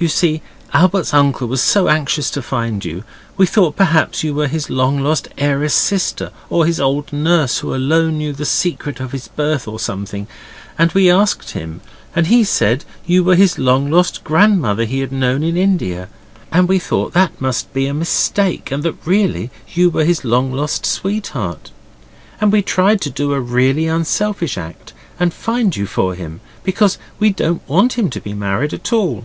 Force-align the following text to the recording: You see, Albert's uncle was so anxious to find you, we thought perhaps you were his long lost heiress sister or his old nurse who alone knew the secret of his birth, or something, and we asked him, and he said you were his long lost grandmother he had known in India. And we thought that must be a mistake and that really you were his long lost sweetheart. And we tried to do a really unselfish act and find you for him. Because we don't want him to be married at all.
You 0.00 0.06
see, 0.06 0.42
Albert's 0.72 1.12
uncle 1.12 1.48
was 1.48 1.60
so 1.60 1.88
anxious 1.88 2.30
to 2.30 2.40
find 2.40 2.84
you, 2.84 3.02
we 3.36 3.46
thought 3.48 3.74
perhaps 3.74 4.22
you 4.22 4.32
were 4.32 4.46
his 4.46 4.70
long 4.70 5.00
lost 5.00 5.26
heiress 5.36 5.74
sister 5.74 6.30
or 6.48 6.66
his 6.66 6.78
old 6.78 7.12
nurse 7.12 7.58
who 7.58 7.74
alone 7.74 8.16
knew 8.16 8.32
the 8.32 8.44
secret 8.46 9.00
of 9.00 9.10
his 9.10 9.26
birth, 9.26 9.66
or 9.66 9.80
something, 9.80 10.28
and 10.78 10.92
we 10.92 11.10
asked 11.10 11.50
him, 11.50 11.80
and 12.14 12.28
he 12.28 12.44
said 12.44 12.84
you 13.06 13.24
were 13.24 13.34
his 13.34 13.58
long 13.58 13.90
lost 13.90 14.22
grandmother 14.22 14.84
he 14.84 15.00
had 15.00 15.10
known 15.10 15.42
in 15.42 15.56
India. 15.56 16.08
And 16.52 16.68
we 16.68 16.78
thought 16.78 17.12
that 17.14 17.40
must 17.40 17.74
be 17.74 17.88
a 17.88 17.92
mistake 17.94 18.70
and 18.70 18.84
that 18.84 19.04
really 19.04 19.50
you 19.74 19.90
were 19.90 20.04
his 20.04 20.24
long 20.24 20.52
lost 20.52 20.86
sweetheart. 20.86 21.72
And 22.40 22.52
we 22.52 22.62
tried 22.62 23.00
to 23.00 23.10
do 23.10 23.32
a 23.32 23.40
really 23.40 23.88
unselfish 23.88 24.56
act 24.56 24.92
and 25.18 25.34
find 25.34 25.74
you 25.76 25.86
for 25.86 26.14
him. 26.14 26.40
Because 26.62 26.98
we 27.18 27.30
don't 27.30 27.68
want 27.68 27.94
him 27.94 28.10
to 28.10 28.20
be 28.20 28.32
married 28.32 28.72
at 28.72 28.92
all. 28.92 29.24